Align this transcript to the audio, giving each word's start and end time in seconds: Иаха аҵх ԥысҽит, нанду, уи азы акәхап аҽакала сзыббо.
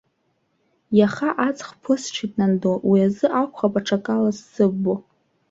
Иаха 0.99 1.29
аҵх 1.47 1.69
ԥысҽит, 1.81 2.33
нанду, 2.39 2.75
уи 2.89 2.99
азы 3.07 3.27
акәхап 3.41 3.73
аҽакала 3.79 4.31
сзыббо. 4.37 4.93